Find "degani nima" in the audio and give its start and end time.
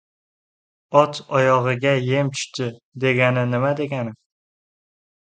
3.07-3.77